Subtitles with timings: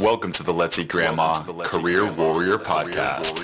[0.00, 3.36] Welcome to the Let's Eat Grandma Career Warrior Podcast.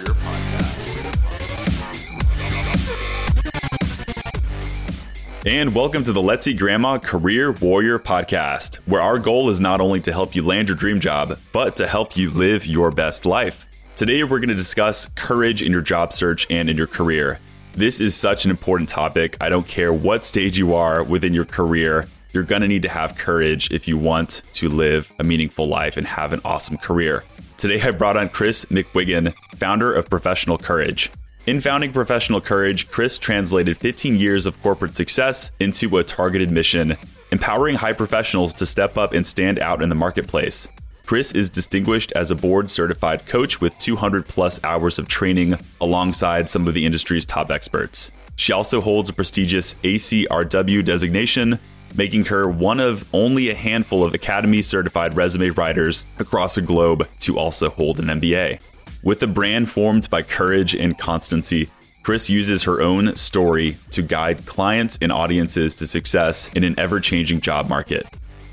[5.44, 9.82] And welcome to the Let's Eat Grandma Career Warrior Podcast, where our goal is not
[9.82, 13.26] only to help you land your dream job, but to help you live your best
[13.26, 13.66] life.
[13.94, 17.38] Today, we're going to discuss courage in your job search and in your career.
[17.74, 19.36] This is such an important topic.
[19.42, 22.88] I don't care what stage you are within your career you're going to need to
[22.88, 27.24] have courage if you want to live a meaningful life and have an awesome career.
[27.58, 31.10] Today, I brought on Chris McWiggin, founder of Professional Courage.
[31.46, 36.96] In founding Professional Courage, Chris translated 15 years of corporate success into a targeted mission,
[37.30, 40.66] empowering high professionals to step up and stand out in the marketplace.
[41.06, 46.50] Chris is distinguished as a board certified coach with 200 plus hours of training alongside
[46.50, 48.10] some of the industry's top experts.
[48.34, 51.60] She also holds a prestigious ACRW designation,
[51.94, 57.08] making her one of only a handful of Academy certified resume writers across the globe
[57.20, 58.60] to also hold an MBA.
[59.02, 61.68] With a brand formed by courage and constancy,
[62.02, 67.00] Chris uses her own story to guide clients and audiences to success in an ever
[67.00, 68.06] changing job market.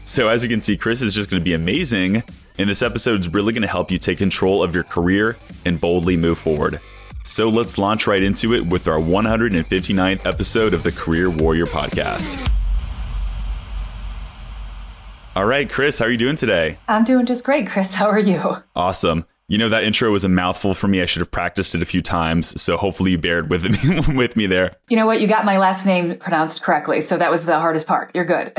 [0.06, 2.24] So, as you can see, Chris is just going to be amazing,
[2.58, 5.80] and this episode is really going to help you take control of your career and
[5.80, 6.80] boldly move forward.
[7.24, 12.50] So, let's launch right into it with our 159th episode of the Career Warrior Podcast.
[15.36, 16.78] All right, Chris, how are you doing today?
[16.88, 17.96] I'm doing just great, Chris.
[17.96, 18.58] How are you?
[18.76, 19.26] Awesome.
[19.48, 21.02] You know that intro was a mouthful for me.
[21.02, 24.36] I should have practiced it a few times, so hopefully you bared with me with
[24.36, 24.76] me there.
[24.90, 25.22] You know what?
[25.22, 28.12] You got my last name pronounced correctly, so that was the hardest part.
[28.14, 28.54] You're good.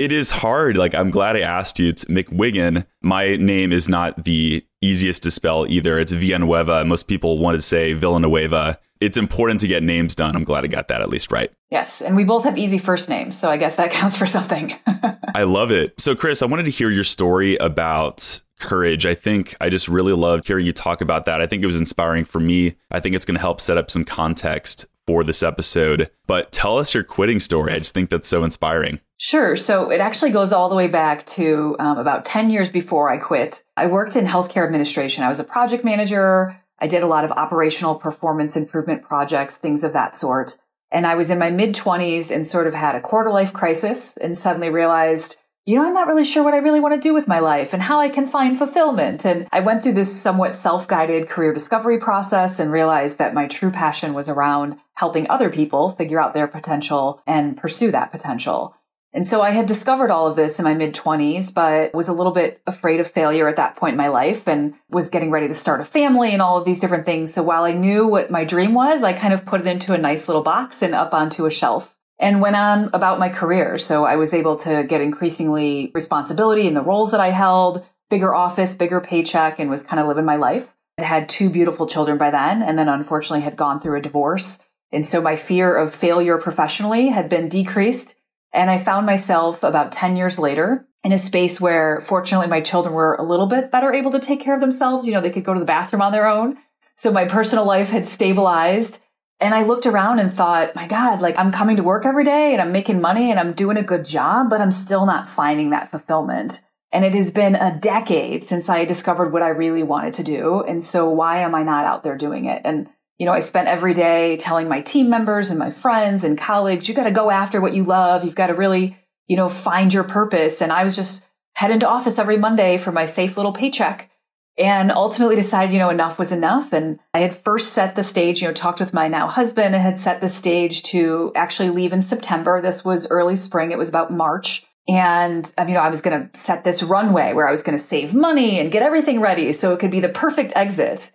[0.00, 0.76] it is hard.
[0.76, 1.88] Like I'm glad I asked you.
[1.88, 2.84] It's McWiggin.
[3.02, 5.96] My name is not the easiest to spell either.
[6.00, 6.84] It's Villanueva.
[6.84, 8.80] Most people want to say Villanueva.
[9.00, 10.34] It's important to get names done.
[10.34, 11.50] I'm glad I got that at least right.
[11.70, 14.74] Yes, and we both have easy first names, so I guess that counts for something.
[15.34, 15.94] I love it.
[15.98, 19.04] So, Chris, I wanted to hear your story about courage.
[19.04, 21.40] I think I just really loved hearing you talk about that.
[21.40, 22.76] I think it was inspiring for me.
[22.90, 26.10] I think it's going to help set up some context for this episode.
[26.26, 27.72] But tell us your quitting story.
[27.72, 29.00] I just think that's so inspiring.
[29.18, 29.56] Sure.
[29.56, 33.18] So it actually goes all the way back to um, about 10 years before I
[33.18, 33.62] quit.
[33.76, 35.22] I worked in healthcare administration.
[35.22, 36.60] I was a project manager.
[36.78, 40.56] I did a lot of operational performance improvement projects, things of that sort.
[40.90, 44.16] And I was in my mid 20s and sort of had a quarter life crisis
[44.16, 47.12] and suddenly realized, you know, I'm not really sure what I really want to do
[47.12, 49.24] with my life and how I can find fulfillment.
[49.24, 53.46] And I went through this somewhat self guided career discovery process and realized that my
[53.48, 58.76] true passion was around helping other people figure out their potential and pursue that potential.
[59.12, 62.12] And so I had discovered all of this in my mid 20s, but was a
[62.12, 65.48] little bit afraid of failure at that point in my life and was getting ready
[65.48, 67.32] to start a family and all of these different things.
[67.32, 69.98] So while I knew what my dream was, I kind of put it into a
[69.98, 73.78] nice little box and up onto a shelf and went on about my career.
[73.78, 78.34] So I was able to get increasingly responsibility in the roles that I held, bigger
[78.34, 80.72] office, bigger paycheck, and was kind of living my life.
[80.98, 84.58] I had two beautiful children by then, and then unfortunately had gone through a divorce.
[84.92, 88.14] And so my fear of failure professionally had been decreased
[88.56, 92.94] and I found myself about 10 years later in a space where fortunately my children
[92.94, 95.06] were a little bit better able to take care of themselves.
[95.06, 96.56] You know, they could go to the bathroom on their own.
[96.96, 99.00] So my personal life had stabilized.
[99.38, 102.52] And I looked around and thought, my God, like I'm coming to work every day
[102.54, 105.70] and I'm making money and I'm doing a good job, but I'm still not finding
[105.70, 106.62] that fulfillment.
[106.90, 110.62] And it has been a decade since I discovered what I really wanted to do.
[110.62, 112.62] And so why am I not out there doing it?
[112.64, 112.88] And
[113.18, 116.88] you know, I spent every day telling my team members and my friends and colleagues,
[116.88, 118.24] you got to go after what you love.
[118.24, 118.96] You've got to really,
[119.26, 120.60] you know, find your purpose.
[120.60, 121.24] And I was just
[121.54, 124.10] heading to office every Monday for my safe little paycheck
[124.58, 126.72] and ultimately decided, you know, enough was enough.
[126.72, 129.82] And I had first set the stage, you know, talked with my now husband and
[129.82, 132.60] had set the stage to actually leave in September.
[132.60, 133.70] This was early spring.
[133.70, 134.64] It was about March.
[134.88, 137.76] And, um, you know, I was going to set this runway where I was going
[137.76, 141.12] to save money and get everything ready so it could be the perfect exit.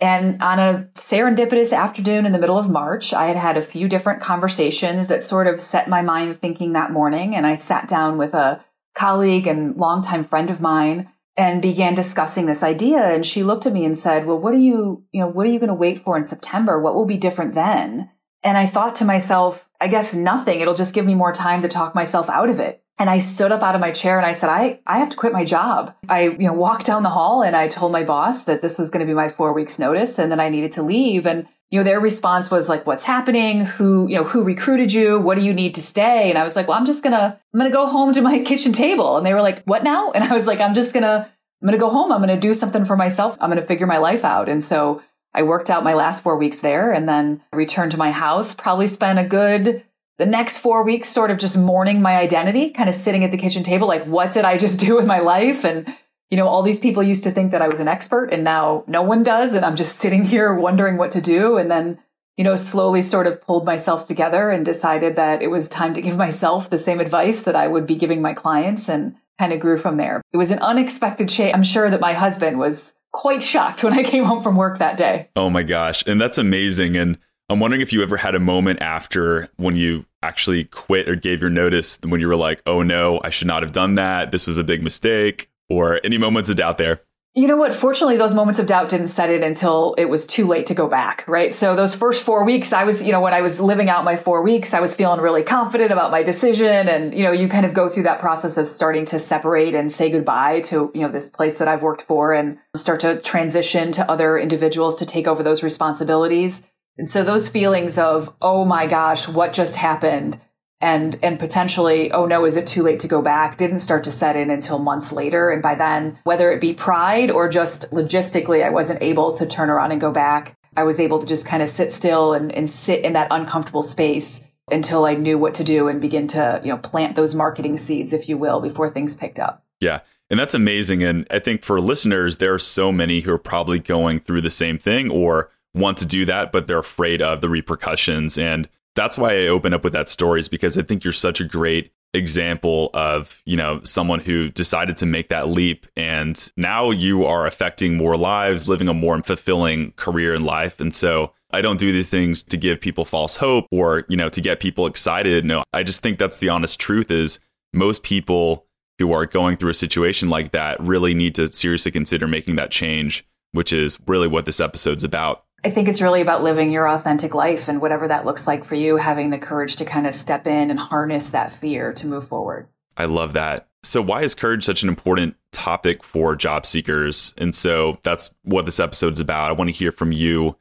[0.00, 3.88] And on a serendipitous afternoon in the middle of March, I had had a few
[3.88, 7.34] different conversations that sort of set my mind thinking that morning.
[7.34, 8.64] And I sat down with a
[8.96, 13.02] colleague and longtime friend of mine and began discussing this idea.
[13.02, 15.50] And she looked at me and said, well, what are you, you know, what are
[15.50, 16.80] you going to wait for in September?
[16.80, 18.10] What will be different then?
[18.44, 20.60] And I thought to myself, I guess nothing.
[20.60, 22.82] It'll just give me more time to talk myself out of it.
[22.98, 25.16] And I stood up out of my chair and I said, I, I have to
[25.16, 25.94] quit my job.
[26.08, 28.90] I, you know, walked down the hall and I told my boss that this was
[28.90, 31.26] going to be my four weeks notice and that I needed to leave.
[31.26, 33.64] And, you know, their response was like, what's happening?
[33.64, 35.18] Who, you know, who recruited you?
[35.18, 36.30] What do you need to stay?
[36.30, 38.22] And I was like, well, I'm just going to, I'm going to go home to
[38.22, 39.16] my kitchen table.
[39.16, 40.12] And they were like, what now?
[40.12, 41.28] And I was like, I'm just going to,
[41.62, 42.12] I'm going to go home.
[42.12, 43.36] I'm going to do something for myself.
[43.40, 44.48] I'm going to figure my life out.
[44.48, 45.02] And so
[45.34, 48.86] I worked out my last four weeks there and then returned to my house, probably
[48.86, 49.84] spent a good
[50.18, 53.36] the next four weeks sort of just mourning my identity, kind of sitting at the
[53.36, 55.64] kitchen table, like, what did I just do with my life?
[55.64, 55.92] And,
[56.30, 58.84] you know, all these people used to think that I was an expert and now
[58.86, 59.54] no one does.
[59.54, 61.56] And I'm just sitting here wondering what to do.
[61.56, 61.98] And then,
[62.36, 66.02] you know, slowly sort of pulled myself together and decided that it was time to
[66.02, 69.58] give myself the same advice that I would be giving my clients and kind of
[69.58, 70.22] grew from there.
[70.32, 71.54] It was an unexpected change.
[71.54, 74.98] I'm sure that my husband was quite shocked when I came home from work that
[74.98, 75.28] day.
[75.36, 76.04] Oh my gosh.
[76.06, 76.96] And that's amazing.
[76.96, 77.16] And
[77.48, 81.40] I'm wondering if you ever had a moment after when you actually quit or gave
[81.40, 84.32] your notice when you were like, oh no, I should not have done that.
[84.32, 87.00] This was a big mistake, or any moments of doubt there.
[87.36, 87.74] You know what?
[87.74, 90.86] Fortunately, those moments of doubt didn't set in until it was too late to go
[90.86, 91.52] back, right?
[91.52, 94.16] So those first four weeks, I was, you know, when I was living out my
[94.16, 96.88] four weeks, I was feeling really confident about my decision.
[96.88, 99.90] And, you know, you kind of go through that process of starting to separate and
[99.90, 103.90] say goodbye to, you know, this place that I've worked for and start to transition
[103.92, 106.62] to other individuals to take over those responsibilities.
[106.98, 110.38] And so those feelings of, oh my gosh, what just happened?
[110.84, 113.56] And, and potentially, oh no, is it too late to go back?
[113.56, 115.48] Didn't start to set in until months later.
[115.50, 119.70] And by then, whether it be pride or just logistically, I wasn't able to turn
[119.70, 120.58] around and go back.
[120.76, 123.82] I was able to just kind of sit still and, and sit in that uncomfortable
[123.82, 127.78] space until I knew what to do and begin to, you know, plant those marketing
[127.78, 129.64] seeds, if you will, before things picked up.
[129.80, 130.00] Yeah.
[130.28, 131.02] And that's amazing.
[131.02, 134.50] And I think for listeners, there are so many who are probably going through the
[134.50, 138.36] same thing or want to do that, but they're afraid of the repercussions.
[138.36, 141.40] And that's why I open up with that story is because I think you're such
[141.40, 146.90] a great example of, you know, someone who decided to make that leap and now
[146.90, 150.80] you are affecting more lives, living a more fulfilling career in life.
[150.80, 154.28] And so I don't do these things to give people false hope or, you know,
[154.28, 155.44] to get people excited.
[155.44, 157.40] No, I just think that's the honest truth is
[157.72, 158.66] most people
[158.98, 162.70] who are going through a situation like that really need to seriously consider making that
[162.70, 165.43] change, which is really what this episode's about.
[165.64, 168.74] I think it's really about living your authentic life and whatever that looks like for
[168.74, 172.28] you, having the courage to kind of step in and harness that fear to move
[172.28, 172.68] forward.
[172.98, 173.66] I love that.
[173.82, 177.34] So, why is courage such an important topic for job seekers?
[177.38, 179.48] And so that's what this episode's about.
[179.48, 180.56] I want to hear from you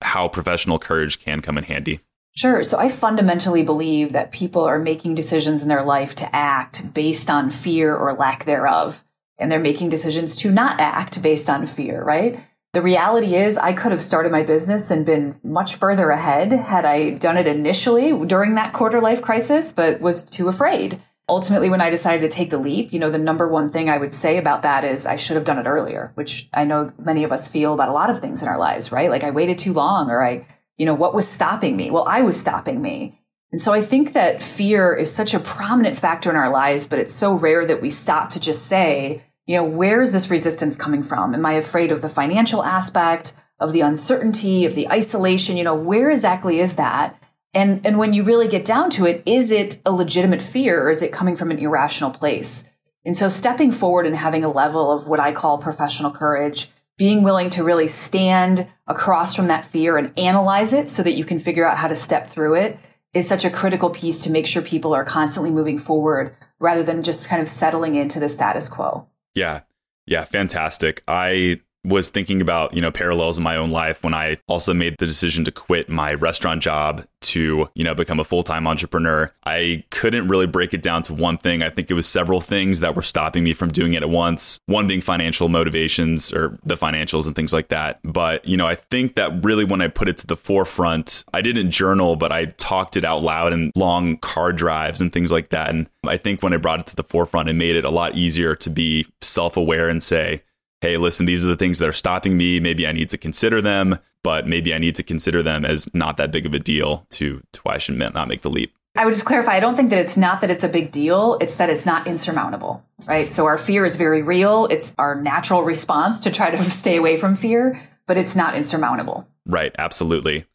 [0.00, 2.00] how professional courage can come in handy.
[2.36, 2.62] Sure.
[2.62, 7.30] So I fundamentally believe that people are making decisions in their life to act based
[7.30, 9.02] on fear or lack thereof.
[9.38, 12.40] And they're making decisions to not act based on fear, right?
[12.74, 16.84] The reality is, I could have started my business and been much further ahead had
[16.84, 21.00] I done it initially during that quarter life crisis, but was too afraid.
[21.30, 23.96] Ultimately, when I decided to take the leap, you know, the number one thing I
[23.96, 27.24] would say about that is I should have done it earlier, which I know many
[27.24, 29.10] of us feel about a lot of things in our lives, right?
[29.10, 31.90] Like I waited too long or I, you know, what was stopping me?
[31.90, 33.20] Well, I was stopping me.
[33.50, 36.98] And so I think that fear is such a prominent factor in our lives, but
[36.98, 40.76] it's so rare that we stop to just say, you know, where is this resistance
[40.76, 41.34] coming from?
[41.34, 45.56] Am I afraid of the financial aspect, of the uncertainty, of the isolation?
[45.56, 47.18] You know, where exactly is that?
[47.54, 50.90] And, and when you really get down to it, is it a legitimate fear or
[50.90, 52.66] is it coming from an irrational place?
[53.06, 57.22] And so stepping forward and having a level of what I call professional courage, being
[57.22, 61.40] willing to really stand across from that fear and analyze it so that you can
[61.40, 62.78] figure out how to step through it
[63.14, 67.02] is such a critical piece to make sure people are constantly moving forward rather than
[67.02, 69.08] just kind of settling into the status quo.
[69.34, 69.62] Yeah.
[70.06, 70.24] Yeah.
[70.24, 71.02] Fantastic.
[71.06, 74.96] I was thinking about, you know, parallels in my own life when I also made
[74.98, 79.32] the decision to quit my restaurant job to, you know, become a full-time entrepreneur.
[79.44, 81.62] I couldn't really break it down to one thing.
[81.62, 84.60] I think it was several things that were stopping me from doing it at once.
[84.66, 88.00] One being financial motivations or the financials and things like that.
[88.04, 91.40] But, you know, I think that really when I put it to the forefront, I
[91.40, 95.48] didn't journal, but I talked it out loud in long car drives and things like
[95.50, 95.70] that.
[95.70, 98.14] And I think when I brought it to the forefront, it made it a lot
[98.14, 100.42] easier to be self-aware and say,
[100.80, 102.60] hey, listen, these are the things that are stopping me.
[102.60, 106.16] Maybe I need to consider them, but maybe I need to consider them as not
[106.18, 108.72] that big of a deal to, to why I should not make the leap.
[108.96, 111.38] I would just clarify I don't think that it's not that it's a big deal,
[111.40, 113.30] it's that it's not insurmountable, right?
[113.30, 114.66] So our fear is very real.
[114.66, 119.28] It's our natural response to try to stay away from fear, but it's not insurmountable.
[119.46, 120.46] Right, absolutely.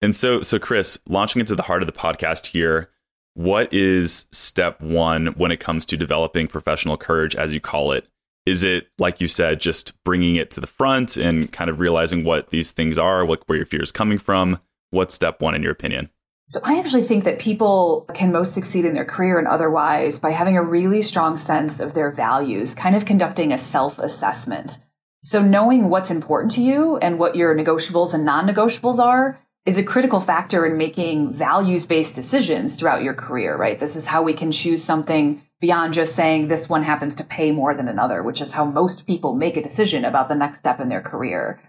[0.00, 2.90] And so so Chris, launching into the heart of the podcast here,
[3.34, 8.08] what is step 1 when it comes to developing professional courage as you call it?
[8.44, 12.24] Is it, like you said, just bringing it to the front and kind of realizing
[12.24, 14.58] what these things are, where your fear is coming from?
[14.90, 16.10] What's step one in your opinion?
[16.48, 20.32] So I actually think that people can most succeed in their career and otherwise by
[20.32, 24.78] having a really strong sense of their values, kind of conducting a self assessment.
[25.22, 29.78] So knowing what's important to you and what your negotiables and non negotiables are is
[29.78, 33.78] a critical factor in making values based decisions throughout your career, right?
[33.78, 37.52] This is how we can choose something beyond just saying this one happens to pay
[37.52, 40.80] more than another, which is how most people make a decision about the next step
[40.80, 41.62] in their career.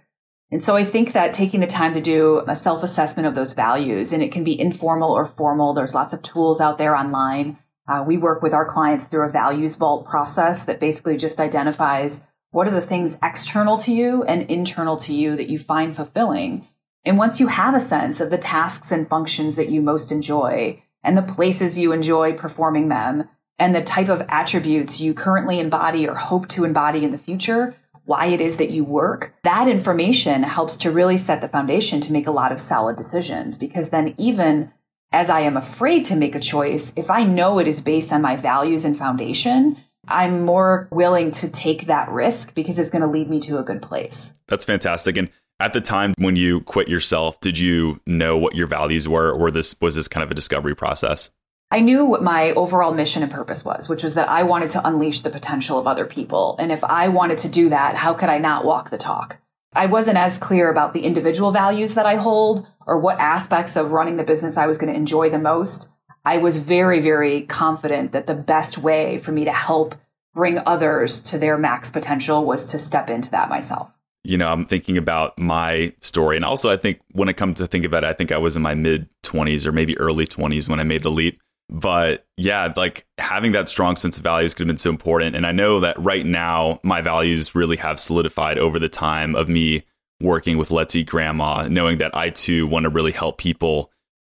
[0.52, 3.54] And so I think that taking the time to do a self assessment of those
[3.54, 7.60] values, and it can be informal or formal, there's lots of tools out there online.
[7.88, 12.24] Uh, we work with our clients through a values vault process that basically just identifies
[12.50, 16.68] What are the things external to you and internal to you that you find fulfilling?
[17.06, 20.82] And once you have a sense of the tasks and functions that you most enjoy
[21.04, 26.08] and the places you enjoy performing them and the type of attributes you currently embody
[26.08, 30.44] or hope to embody in the future, why it is that you work, that information
[30.44, 33.58] helps to really set the foundation to make a lot of solid decisions.
[33.58, 34.72] Because then, even
[35.12, 38.22] as I am afraid to make a choice, if I know it is based on
[38.22, 43.08] my values and foundation, I'm more willing to take that risk because it's going to
[43.08, 44.34] lead me to a good place.
[44.48, 45.16] That's fantastic.
[45.16, 45.30] And
[45.60, 49.50] at the time when you quit yourself, did you know what your values were, or
[49.50, 51.30] this was this kind of a discovery process?
[51.74, 54.88] I knew what my overall mission and purpose was, which was that I wanted to
[54.88, 56.56] unleash the potential of other people.
[56.60, 59.38] And if I wanted to do that, how could I not walk the talk?
[59.76, 63.92] I wasn't as clear about the individual values that I hold or what aspects of
[63.92, 65.90] running the business I was going to enjoy the most.
[66.24, 69.96] I was very, very confident that the best way for me to help
[70.36, 73.90] bring others to their max potential was to step into that myself.
[74.24, 76.36] You know, I'm thinking about my story.
[76.36, 78.56] And also, I think when it comes to think about it, I think I was
[78.56, 81.40] in my mid 20s or maybe early 20s when I made the leap.
[81.74, 85.36] But yeah, like having that strong sense of values could have been so important.
[85.36, 89.50] And I know that right now, my values really have solidified over the time of
[89.50, 89.84] me
[90.22, 93.92] working with Let's Eat Grandma, knowing that I too want to really help people,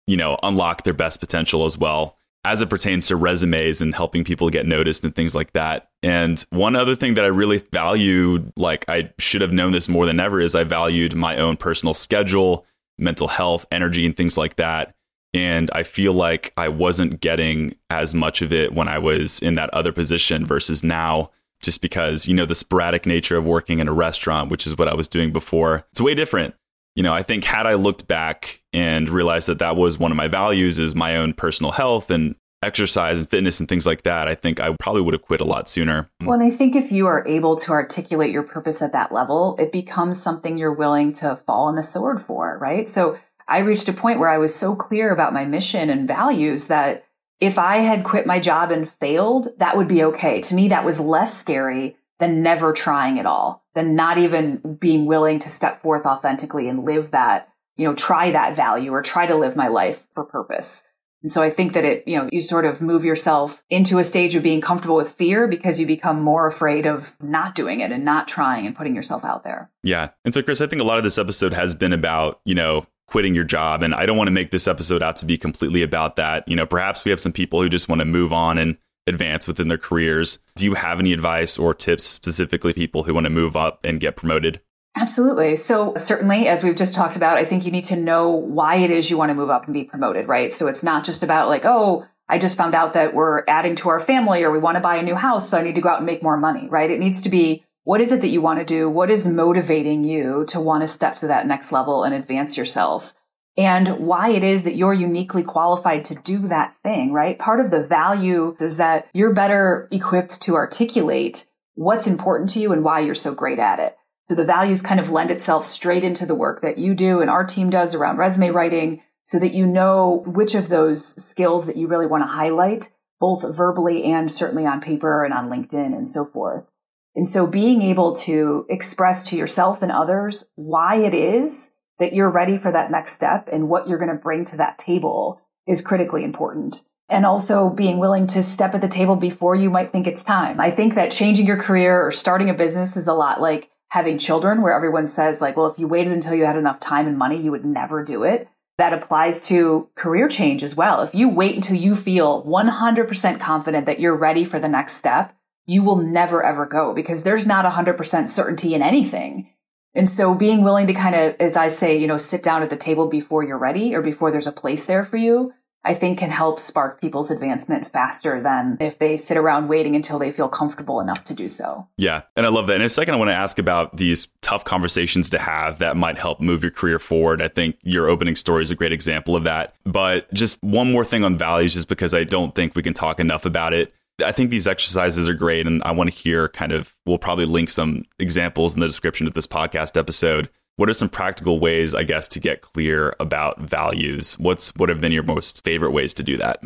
[0.08, 4.24] you know, unlock their best potential as well as it pertains to resumes and helping
[4.24, 5.90] people get noticed and things like that.
[6.02, 10.08] And one other thing that I really valued, like I should have known this more
[10.08, 12.66] than ever, is I valued my own personal schedule,
[12.98, 14.96] mental health, energy, and things like that.
[15.38, 19.54] And I feel like I wasn't getting as much of it when I was in
[19.54, 21.30] that other position versus now,
[21.62, 24.88] just because, you know, the sporadic nature of working in a restaurant, which is what
[24.88, 26.56] I was doing before, it's way different.
[26.96, 30.18] You know, I think had I looked back and realized that that was one of
[30.18, 34.28] my values is my own personal health and exercise and fitness and things like that,
[34.28, 36.10] I think I probably would have quit a lot sooner.
[36.24, 39.56] Well, and I think if you are able to articulate your purpose at that level,
[39.60, 42.90] it becomes something you're willing to fall on the sword for, right?
[42.90, 46.66] So I reached a point where I was so clear about my mission and values
[46.66, 47.06] that
[47.40, 50.42] if I had quit my job and failed, that would be okay.
[50.42, 55.06] To me, that was less scary than never trying at all, than not even being
[55.06, 59.28] willing to step forth authentically and live that, you know, try that value or try
[59.28, 60.86] to live my life for purpose.
[61.24, 64.04] And so I think that it, you know, you sort of move yourself into a
[64.04, 67.92] stage of being comfortable with fear because you become more afraid of not doing it
[67.92, 69.70] and not trying and putting yourself out there.
[69.84, 70.10] Yeah.
[70.26, 72.86] And so, Chris, I think a lot of this episode has been about, you know,
[73.08, 73.84] quitting your job.
[73.84, 76.48] And I don't want to make this episode out to be completely about that.
[76.48, 79.48] You know, perhaps we have some people who just want to move on and advance
[79.48, 80.40] within their careers.
[80.56, 84.00] Do you have any advice or tips specifically people who want to move up and
[84.00, 84.62] get promoted?
[84.96, 85.56] Absolutely.
[85.56, 88.90] So, certainly, as we've just talked about, I think you need to know why it
[88.90, 90.52] is you want to move up and be promoted, right?
[90.52, 93.90] So, it's not just about like, oh, I just found out that we're adding to
[93.90, 95.90] our family or we want to buy a new house, so I need to go
[95.90, 96.90] out and make more money, right?
[96.90, 98.90] It needs to be what is it that you want to do?
[98.90, 103.14] What is motivating you to want to step to that next level and advance yourself?
[103.56, 107.40] And why it is that you're uniquely qualified to do that thing, right?
[107.40, 112.74] Part of the value is that you're better equipped to articulate what's important to you
[112.74, 113.96] and why you're so great at it.
[114.28, 117.30] So the values kind of lend itself straight into the work that you do and
[117.30, 121.78] our team does around resume writing so that you know which of those skills that
[121.78, 122.90] you really want to highlight,
[123.22, 126.70] both verbally and certainly on paper and on LinkedIn and so forth.
[127.18, 132.30] And so being able to express to yourself and others why it is that you're
[132.30, 135.82] ready for that next step and what you're going to bring to that table is
[135.82, 136.84] critically important.
[137.10, 140.60] And also being willing to step at the table before you might think it's time.
[140.60, 144.20] I think that changing your career or starting a business is a lot like having
[144.20, 147.18] children where everyone says like, well, if you waited until you had enough time and
[147.18, 148.48] money, you would never do it.
[148.78, 151.02] That applies to career change as well.
[151.02, 155.34] If you wait until you feel 100% confident that you're ready for the next step,
[155.68, 159.50] you will never ever go because there's not 100% certainty in anything.
[159.94, 162.70] And so being willing to kind of, as I say, you know, sit down at
[162.70, 166.20] the table before you're ready or before there's a place there for you, I think
[166.20, 170.50] can help spark people's advancement faster than if they sit around waiting until they feel
[170.50, 171.88] comfortable enough to do so.
[171.98, 172.24] Yeah.
[172.36, 172.76] And I love that.
[172.76, 176.18] In a second, I want to ask about these tough conversations to have that might
[176.18, 177.42] help move your career forward.
[177.42, 179.76] I think your opening story is a great example of that.
[179.86, 183.20] But just one more thing on values, just because I don't think we can talk
[183.20, 183.94] enough about it.
[184.24, 187.46] I think these exercises are great, and I want to hear kind of, we'll probably
[187.46, 190.50] link some examples in the description of this podcast episode.
[190.78, 194.38] What are some practical ways, I guess, to get clear about values?
[194.40, 196.62] What's what have been your most favorite ways to do that?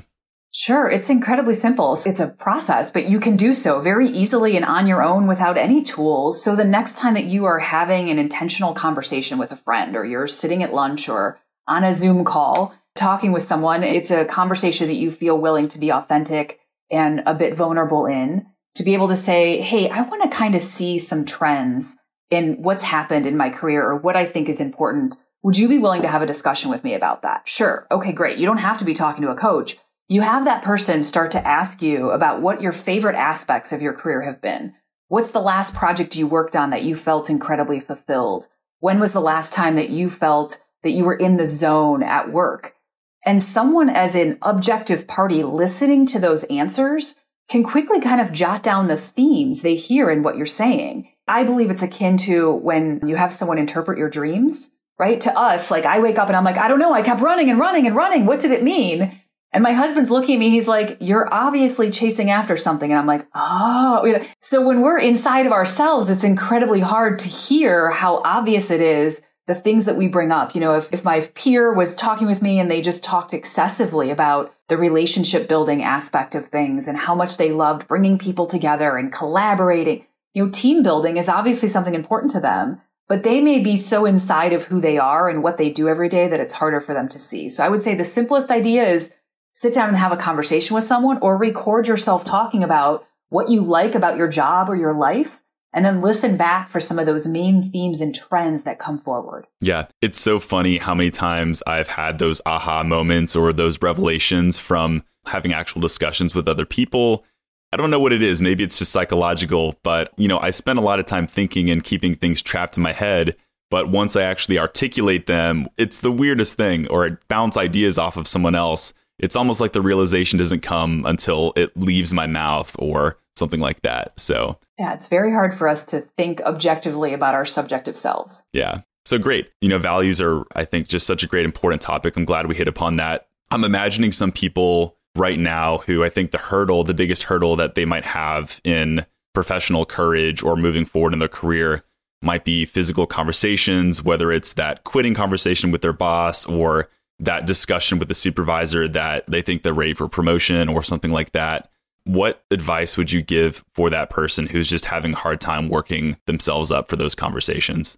[0.53, 1.97] Sure, it's incredibly simple.
[2.05, 5.57] It's a process, but you can do so very easily and on your own without
[5.57, 6.43] any tools.
[6.43, 10.05] So the next time that you are having an intentional conversation with a friend or
[10.05, 14.87] you're sitting at lunch or on a Zoom call talking with someone, it's a conversation
[14.87, 16.60] that you feel willing to be authentic
[16.91, 18.45] and a bit vulnerable in,
[18.75, 21.97] to be able to say, Hey, I want to kind of see some trends
[22.29, 25.17] in what's happened in my career or what I think is important.
[25.43, 27.47] Would you be willing to have a discussion with me about that?
[27.47, 27.87] Sure.
[27.91, 28.37] Okay, great.
[28.37, 29.77] You don't have to be talking to a coach.
[30.07, 33.93] You have that person start to ask you about what your favorite aspects of your
[33.93, 34.73] career have been.
[35.07, 38.47] What's the last project you worked on that you felt incredibly fulfilled?
[38.79, 42.31] When was the last time that you felt that you were in the zone at
[42.31, 42.75] work?
[43.25, 47.15] And someone as an objective party listening to those answers
[47.49, 51.09] can quickly kind of jot down the themes they hear in what you're saying.
[51.27, 55.21] I believe it's akin to when you have someone interpret your dreams, right?
[55.21, 56.93] To us, like I wake up and I'm like, I don't know.
[56.93, 58.25] I kept running and running and running.
[58.25, 59.19] What did it mean?
[59.53, 60.49] And my husband's looking at me.
[60.49, 62.89] He's like, you're obviously chasing after something.
[62.89, 67.91] And I'm like, oh, so when we're inside of ourselves, it's incredibly hard to hear
[67.91, 70.53] how obvious it is the things that we bring up.
[70.53, 74.09] You know, if, if my peer was talking with me and they just talked excessively
[74.09, 78.97] about the relationship building aspect of things and how much they loved bringing people together
[78.97, 83.59] and collaborating, you know, team building is obviously something important to them, but they may
[83.59, 86.53] be so inside of who they are and what they do every day that it's
[86.53, 87.49] harder for them to see.
[87.49, 89.11] So I would say the simplest idea is
[89.53, 93.61] sit down and have a conversation with someone or record yourself talking about what you
[93.61, 95.40] like about your job or your life
[95.73, 99.47] and then listen back for some of those main themes and trends that come forward.
[99.61, 104.57] Yeah, it's so funny how many times I've had those aha moments or those revelations
[104.57, 107.23] from having actual discussions with other people.
[107.71, 108.41] I don't know what it is.
[108.41, 111.83] Maybe it's just psychological, but you know, I spend a lot of time thinking and
[111.83, 113.35] keeping things trapped in my head.
[113.69, 118.17] But once I actually articulate them, it's the weirdest thing, or I bounce ideas off
[118.17, 118.93] of someone else.
[119.17, 123.81] It's almost like the realization doesn't come until it leaves my mouth or something like
[123.83, 124.19] that.
[124.19, 128.41] So yeah, it's very hard for us to think objectively about our subjective selves.
[128.51, 128.79] Yeah.
[129.05, 129.51] So great.
[129.61, 132.17] You know, values are, I think, just such a great, important topic.
[132.17, 133.27] I'm glad we hit upon that.
[133.51, 137.75] I'm imagining some people right now who I think the hurdle, the biggest hurdle that
[137.75, 141.83] they might have in professional courage or moving forward in their career
[142.23, 147.99] might be physical conversations, whether it's that quitting conversation with their boss or that discussion
[147.99, 151.70] with the supervisor that they think they're ready for promotion or something like that
[152.05, 156.17] what advice would you give for that person who's just having a hard time working
[156.25, 157.97] themselves up for those conversations?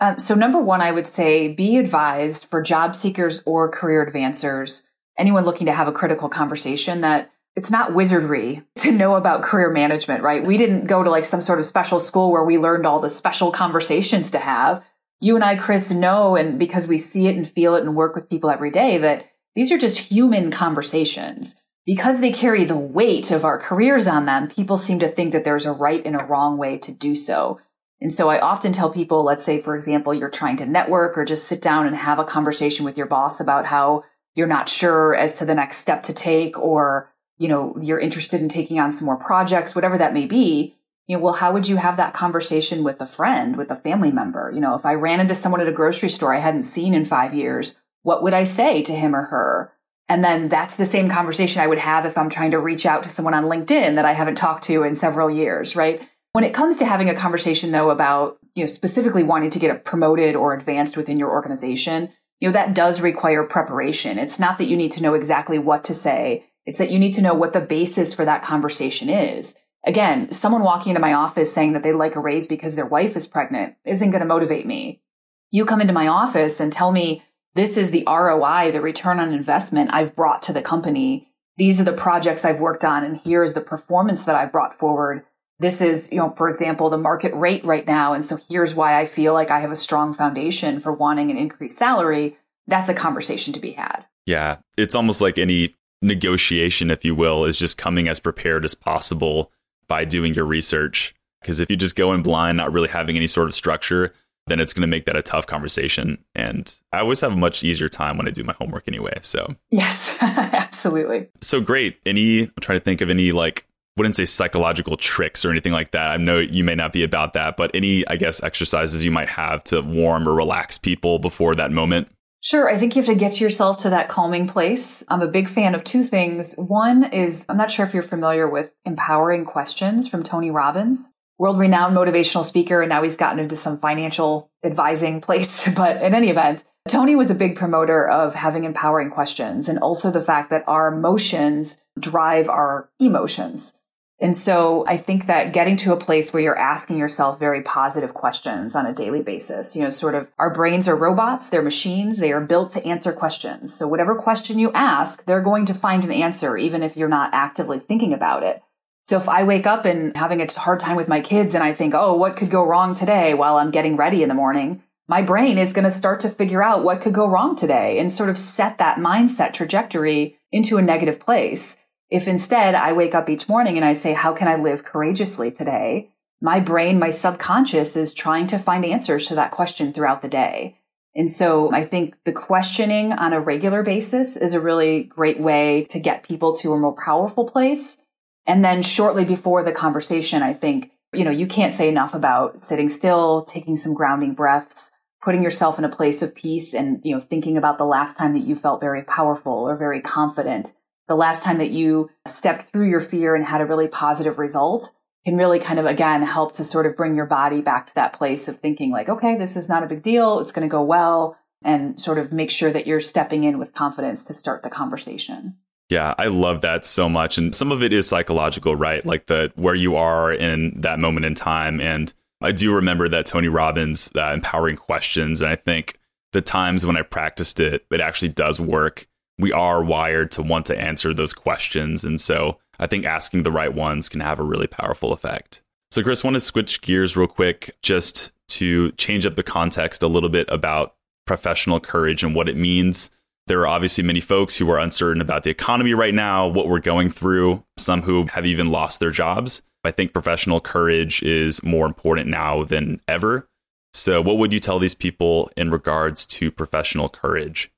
[0.00, 4.82] Um, so, number one, I would say be advised for job seekers or career advancers,
[5.18, 9.70] anyone looking to have a critical conversation, that it's not wizardry to know about career
[9.70, 10.44] management, right?
[10.44, 13.08] We didn't go to like some sort of special school where we learned all the
[13.08, 14.82] special conversations to have.
[15.20, 18.14] You and I, Chris, know, and because we see it and feel it and work
[18.14, 21.54] with people every day, that these are just human conversations
[21.86, 25.44] because they carry the weight of our careers on them, people seem to think that
[25.44, 27.60] there's a right and a wrong way to do so.
[28.00, 31.24] And so I often tell people, let's say, for example, you're trying to network or
[31.24, 35.14] just sit down and have a conversation with your boss about how you're not sure
[35.14, 38.90] as to the next step to take, or, you know, you're interested in taking on
[38.90, 40.76] some more projects, whatever that may be.
[41.06, 44.10] You know, well, how would you have that conversation with a friend, with a family
[44.10, 44.50] member?
[44.52, 47.04] You know, if I ran into someone at a grocery store I hadn't seen in
[47.04, 49.72] five years, what would I say to him or her?
[50.08, 53.02] And then that's the same conversation I would have if I'm trying to reach out
[53.04, 56.06] to someone on LinkedIn that I haven't talked to in several years, right?
[56.32, 59.84] When it comes to having a conversation though about, you know, specifically wanting to get
[59.84, 64.18] promoted or advanced within your organization, you know, that does require preparation.
[64.18, 66.44] It's not that you need to know exactly what to say.
[66.66, 69.54] It's that you need to know what the basis for that conversation is.
[69.86, 73.16] Again, someone walking into my office saying that they like a raise because their wife
[73.16, 75.02] is pregnant isn't going to motivate me.
[75.50, 77.22] You come into my office and tell me
[77.54, 81.28] this is the ROI, the return on investment I've brought to the company.
[81.56, 85.24] These are the projects I've worked on and here's the performance that I've brought forward.
[85.60, 88.12] This is, you know, for example, the market rate right now.
[88.12, 91.36] And so here's why I feel like I have a strong foundation for wanting an
[91.36, 92.36] increased salary.
[92.66, 94.04] That's a conversation to be had.
[94.26, 94.56] Yeah.
[94.76, 99.52] It's almost like any negotiation, if you will, is just coming as prepared as possible
[99.86, 101.14] by doing your research.
[101.40, 104.12] Because if you just go in blind, not really having any sort of structure,
[104.46, 106.18] then it's going to make that a tough conversation.
[106.34, 109.18] And I always have a much easier time when I do my homework anyway.
[109.22, 111.28] So, yes, absolutely.
[111.40, 111.98] So great.
[112.04, 115.92] Any, I'm trying to think of any like, wouldn't say psychological tricks or anything like
[115.92, 116.10] that.
[116.10, 119.28] I know you may not be about that, but any, I guess, exercises you might
[119.28, 122.08] have to warm or relax people before that moment?
[122.40, 122.68] Sure.
[122.68, 125.02] I think you have to get yourself to that calming place.
[125.08, 126.54] I'm a big fan of two things.
[126.56, 131.58] One is, I'm not sure if you're familiar with empowering questions from Tony Robbins world
[131.58, 135.68] renowned motivational speaker, and now he's gotten into some financial advising place.
[135.74, 140.10] But in any event, Tony was a big promoter of having empowering questions and also
[140.10, 143.74] the fact that our emotions drive our emotions.
[144.20, 148.14] And so I think that getting to a place where you're asking yourself very positive
[148.14, 152.18] questions on a daily basis, you know, sort of our brains are robots, they're machines,
[152.18, 153.74] they are built to answer questions.
[153.74, 157.34] So whatever question you ask, they're going to find an answer, even if you're not
[157.34, 158.62] actively thinking about it.
[159.04, 161.74] So if I wake up and having a hard time with my kids and I
[161.74, 164.82] think, oh, what could go wrong today while I'm getting ready in the morning?
[165.06, 168.10] My brain is going to start to figure out what could go wrong today and
[168.10, 171.76] sort of set that mindset trajectory into a negative place.
[172.08, 175.50] If instead I wake up each morning and I say, how can I live courageously
[175.50, 176.10] today?
[176.40, 180.78] My brain, my subconscious is trying to find answers to that question throughout the day.
[181.14, 185.86] And so I think the questioning on a regular basis is a really great way
[185.90, 187.98] to get people to a more powerful place.
[188.46, 192.60] And then shortly before the conversation, I think, you know, you can't say enough about
[192.60, 197.14] sitting still, taking some grounding breaths, putting yourself in a place of peace and, you
[197.14, 200.72] know, thinking about the last time that you felt very powerful or very confident,
[201.08, 204.90] the last time that you stepped through your fear and had a really positive result
[205.24, 208.12] can really kind of again help to sort of bring your body back to that
[208.12, 210.40] place of thinking like, okay, this is not a big deal.
[210.40, 213.72] It's going to go well and sort of make sure that you're stepping in with
[213.72, 215.56] confidence to start the conversation.
[215.90, 217.36] Yeah, I love that so much.
[217.36, 219.04] And some of it is psychological, right?
[219.04, 221.80] Like the where you are in that moment in time.
[221.80, 225.40] And I do remember that Tony Robbins, that empowering questions.
[225.40, 225.98] And I think
[226.32, 229.06] the times when I practiced it, it actually does work.
[229.38, 232.04] We are wired to want to answer those questions.
[232.04, 235.60] And so I think asking the right ones can have a really powerful effect.
[235.90, 240.08] So, Chris, want to switch gears real quick just to change up the context a
[240.08, 243.10] little bit about professional courage and what it means.
[243.46, 246.80] There are obviously many folks who are uncertain about the economy right now, what we're
[246.80, 249.60] going through, some who have even lost their jobs.
[249.84, 253.46] I think professional courage is more important now than ever.
[253.92, 257.70] So, what would you tell these people in regards to professional courage?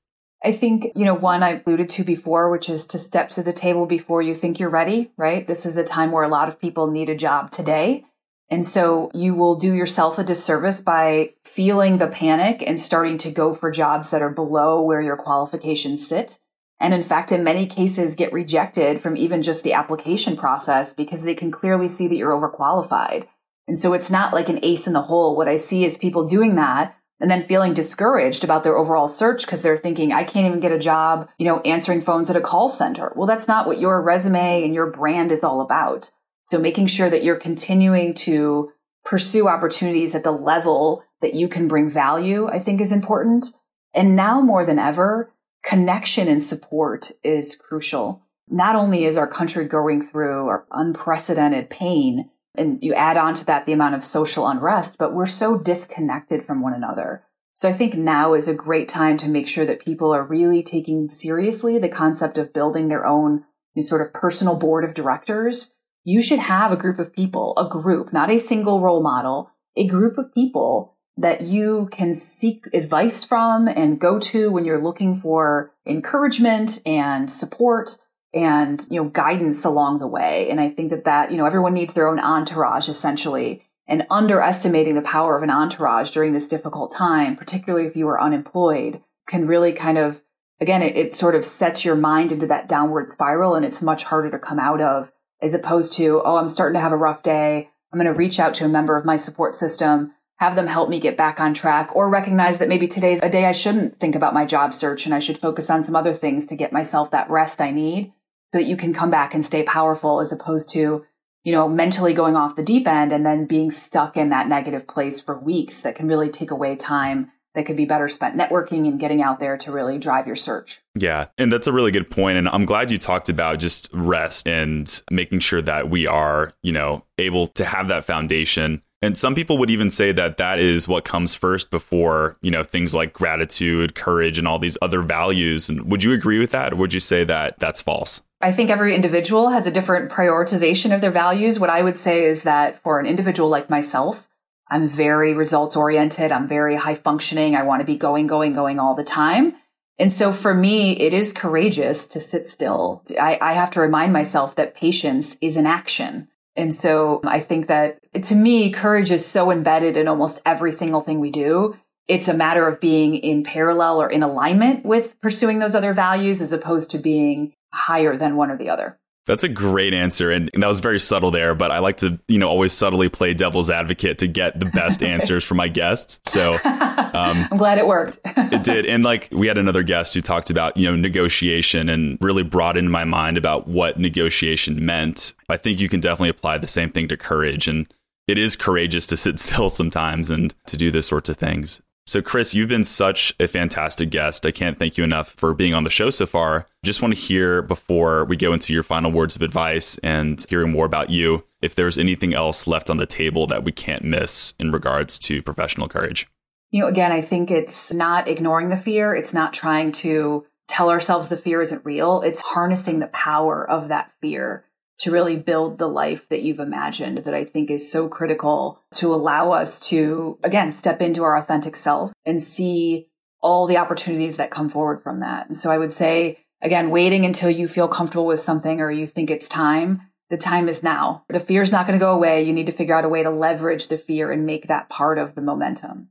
[0.44, 3.52] I think, you know, one I alluded to before, which is to step to the
[3.52, 5.46] table before you think you're ready, right?
[5.46, 8.04] This is a time where a lot of people need a job today.
[8.48, 13.30] And so you will do yourself a disservice by feeling the panic and starting to
[13.30, 16.38] go for jobs that are below where your qualifications sit.
[16.78, 21.24] And in fact, in many cases get rejected from even just the application process because
[21.24, 23.26] they can clearly see that you're overqualified.
[23.66, 25.34] And so it's not like an ace in the hole.
[25.34, 29.44] What I see is people doing that and then feeling discouraged about their overall search
[29.44, 32.40] because they're thinking, I can't even get a job, you know, answering phones at a
[32.40, 33.12] call center.
[33.16, 36.10] Well, that's not what your resume and your brand is all about.
[36.46, 38.70] So making sure that you're continuing to
[39.04, 43.52] pursue opportunities at the level that you can bring value, I think is important.
[43.94, 45.32] And now more than ever,
[45.64, 48.22] connection and support is crucial.
[48.48, 53.66] Not only is our country going through unprecedented pain, and you add on to that
[53.66, 57.24] the amount of social unrest, but we're so disconnected from one another.
[57.54, 60.62] So I think now is a great time to make sure that people are really
[60.62, 63.44] taking seriously the concept of building their own
[63.80, 65.72] sort of personal board of directors.
[66.06, 69.88] You should have a group of people, a group, not a single role model, a
[69.88, 75.16] group of people that you can seek advice from and go to when you're looking
[75.16, 77.98] for encouragement and support
[78.32, 80.46] and, you know, guidance along the way.
[80.48, 83.64] And I think that that, you know, everyone needs their own entourage essentially.
[83.88, 88.22] And underestimating the power of an entourage during this difficult time, particularly if you are
[88.22, 90.22] unemployed, can really kind of,
[90.60, 94.04] again, it, it sort of sets your mind into that downward spiral and it's much
[94.04, 95.10] harder to come out of
[95.42, 97.70] as opposed to, oh, I'm starting to have a rough day.
[97.92, 100.88] I'm going to reach out to a member of my support system, have them help
[100.88, 104.14] me get back on track, or recognize that maybe today's a day I shouldn't think
[104.14, 107.10] about my job search and I should focus on some other things to get myself
[107.10, 108.12] that rest I need
[108.52, 111.04] so that you can come back and stay powerful as opposed to,
[111.44, 114.86] you know, mentally going off the deep end and then being stuck in that negative
[114.86, 118.86] place for weeks that can really take away time that could be better spent networking
[118.86, 120.80] and getting out there to really drive your search.
[120.94, 121.26] Yeah.
[121.36, 122.38] And that's a really good point.
[122.38, 126.72] And I'm glad you talked about just rest and making sure that we are, you
[126.72, 128.82] know, able to have that foundation.
[129.02, 132.62] And some people would even say that that is what comes first before, you know,
[132.62, 135.68] things like gratitude, courage, and all these other values.
[135.68, 136.72] And would you agree with that?
[136.72, 138.22] Or would you say that that's false?
[138.40, 141.58] I think every individual has a different prioritization of their values.
[141.58, 144.28] What I would say is that for an individual like myself,
[144.68, 146.32] I'm very results oriented.
[146.32, 147.54] I'm very high functioning.
[147.54, 149.54] I want to be going, going, going all the time.
[149.98, 153.02] And so for me, it is courageous to sit still.
[153.18, 156.28] I, I have to remind myself that patience is an action.
[156.54, 161.02] And so I think that to me, courage is so embedded in almost every single
[161.02, 161.76] thing we do.
[162.08, 166.40] It's a matter of being in parallel or in alignment with pursuing those other values
[166.40, 168.98] as opposed to being higher than one or the other.
[169.26, 170.30] That's a great answer.
[170.30, 173.34] And that was very subtle there, but I like to, you know, always subtly play
[173.34, 176.20] devil's advocate to get the best answers for my guests.
[176.30, 178.20] So um, I'm glad it worked.
[178.24, 178.86] it did.
[178.86, 182.90] And like we had another guest who talked about, you know, negotiation and really broadened
[182.90, 185.34] my mind about what negotiation meant.
[185.48, 187.66] I think you can definitely apply the same thing to courage.
[187.66, 187.92] And
[188.28, 191.82] it is courageous to sit still sometimes and to do this sorts of things.
[192.08, 194.46] So, Chris, you've been such a fantastic guest.
[194.46, 196.68] I can't thank you enough for being on the show so far.
[196.84, 200.70] Just want to hear before we go into your final words of advice and hearing
[200.70, 204.54] more about you, if there's anything else left on the table that we can't miss
[204.60, 206.28] in regards to professional courage.
[206.70, 210.90] You know, again, I think it's not ignoring the fear, it's not trying to tell
[210.90, 214.65] ourselves the fear isn't real, it's harnessing the power of that fear
[214.98, 219.14] to really build the life that you've imagined that I think is so critical to
[219.14, 223.08] allow us to, again, step into our authentic self and see
[223.40, 225.46] all the opportunities that come forward from that.
[225.46, 229.06] And so I would say, again, waiting until you feel comfortable with something or you
[229.06, 230.02] think it's time.
[230.30, 231.24] The time is now.
[231.28, 232.42] The fear is not going to go away.
[232.42, 235.18] You need to figure out a way to leverage the fear and make that part
[235.18, 236.08] of the momentum.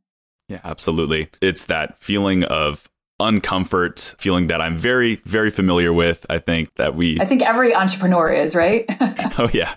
[0.48, 1.30] Yeah, absolutely.
[1.42, 2.88] It's that feeling of
[3.20, 6.26] uncomfort, feeling that I'm very, very familiar with.
[6.30, 7.20] I think that we.
[7.20, 8.86] I think every entrepreneur is, right?
[9.40, 9.76] oh, yeah.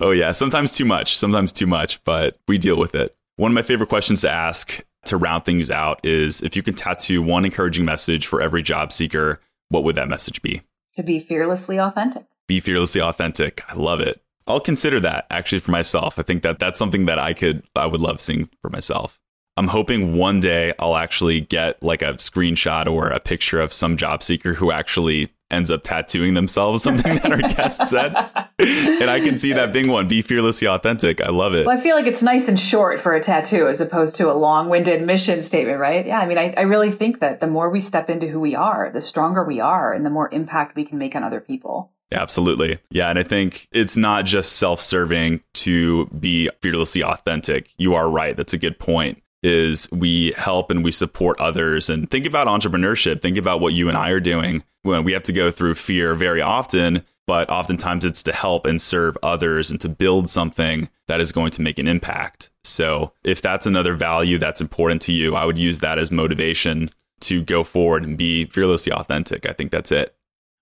[0.00, 0.32] Oh, yeah.
[0.32, 3.16] Sometimes too much, sometimes too much, but we deal with it.
[3.36, 6.74] One of my favorite questions to ask to round things out is if you can
[6.74, 10.62] tattoo one encouraging message for every job seeker, what would that message be?
[10.96, 12.24] To be fearlessly authentic.
[12.46, 13.62] Be fearlessly authentic.
[13.68, 14.20] I love it.
[14.46, 16.18] I'll consider that actually for myself.
[16.18, 19.18] I think that that's something that I could, I would love seeing for myself.
[19.56, 23.96] I'm hoping one day I'll actually get like a screenshot or a picture of some
[23.96, 28.14] job seeker who actually ends up tattooing themselves something that our guest said.
[28.58, 30.08] and I can see that being one.
[30.08, 31.20] Be fearlessly authentic.
[31.20, 31.66] I love it.
[31.66, 34.34] Well, I feel like it's nice and short for a tattoo as opposed to a
[34.34, 36.04] long winded mission statement, right?
[36.04, 36.18] Yeah.
[36.18, 38.90] I mean, I, I really think that the more we step into who we are,
[38.92, 41.92] the stronger we are and the more impact we can make on other people.
[42.12, 42.78] Absolutely.
[42.90, 43.10] Yeah.
[43.10, 47.70] And I think it's not just self serving to be fearlessly authentic.
[47.76, 48.36] You are right.
[48.36, 51.90] That's a good point is we help and we support others.
[51.90, 53.20] And think about entrepreneurship.
[53.20, 54.64] Think about what you and i are doing.
[54.82, 58.80] When we have to go through fear very often but oftentimes it's to help and
[58.80, 62.50] serve others and to build something that is going to make an impact.
[62.62, 66.90] So if that's another value that's important to you i would use that as motivation
[67.20, 69.46] to go forward and be fearlessly authentic.
[69.46, 70.14] I think that's it.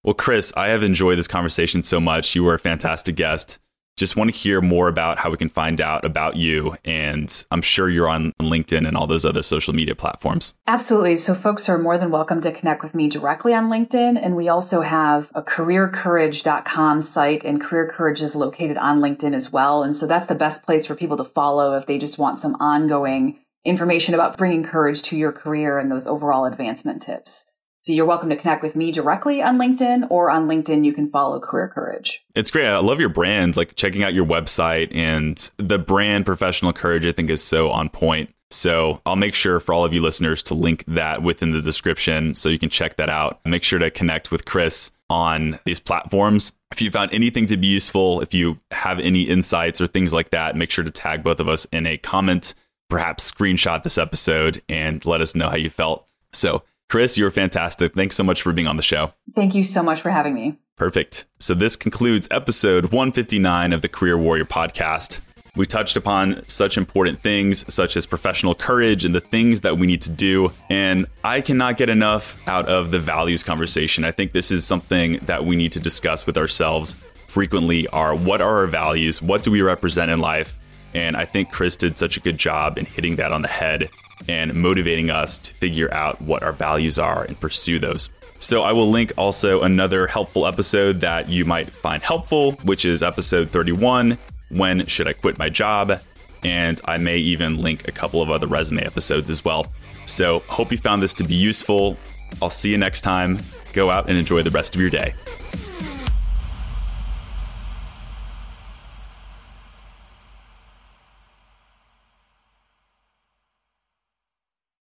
[0.05, 2.35] Well chris i have enjoyed this conversation so much.
[2.35, 3.59] You were a fantastic guest
[3.97, 6.77] just want to hear more about how we can find out about you.
[6.85, 10.55] And I'm sure you're on LinkedIn and all those other social media platforms.
[10.67, 11.17] Absolutely.
[11.17, 14.19] So, folks are more than welcome to connect with me directly on LinkedIn.
[14.23, 19.53] And we also have a careercourage.com site, and Career Courage is located on LinkedIn as
[19.53, 19.83] well.
[19.83, 22.57] And so, that's the best place for people to follow if they just want some
[22.57, 27.47] ongoing information about bringing courage to your career and those overall advancement tips.
[27.85, 31.09] So you're welcome to connect with me directly on LinkedIn or on LinkedIn, you can
[31.09, 32.25] follow Career Courage.
[32.33, 32.69] It's great.
[32.69, 37.11] I love your brand, like checking out your website and the brand Professional Courage, I
[37.11, 38.33] think is so on point.
[38.53, 42.37] So I'll make sure for all of you listeners to link that within the description
[42.37, 43.41] so you can check that out.
[43.45, 46.53] Make sure to connect with Chris on these platforms.
[46.71, 50.31] If you found anything to be useful, if you have any insights or things like
[50.31, 52.55] that, make sure to tag both of us in a comment,
[52.89, 56.07] perhaps screenshot this episode and let us know how you felt.
[56.33, 56.63] So
[56.93, 57.95] Chris, you're fantastic.
[57.95, 59.15] Thanks so much for being on the show.
[59.35, 60.59] Thank you so much for having me.
[60.77, 61.25] Perfect.
[61.41, 65.21] So, this concludes episode 159 of the Career Warrior podcast.
[65.57, 69.87] We touched upon such important things, such as professional courage and the things that we
[69.87, 70.53] need to do.
[70.69, 74.05] And I cannot get enough out of the values conversation.
[74.05, 76.93] I think this is something that we need to discuss with ourselves
[77.27, 79.23] frequently are what are our values?
[79.23, 80.59] What do we represent in life?
[80.93, 83.89] And I think Chris did such a good job in hitting that on the head
[84.29, 88.09] and motivating us to figure out what our values are and pursue those.
[88.39, 93.03] So I will link also another helpful episode that you might find helpful, which is
[93.03, 94.19] episode 31
[94.51, 96.01] When Should I Quit My Job?
[96.43, 99.69] And I may even link a couple of other resume episodes as well.
[100.07, 101.97] So hope you found this to be useful.
[102.41, 103.39] I'll see you next time.
[103.73, 105.15] Go out and enjoy the rest of your day.